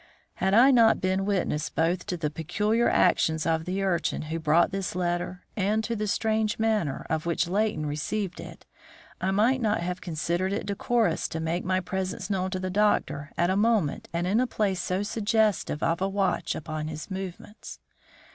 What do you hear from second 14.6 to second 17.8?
so suggestive of a watch upon his movements.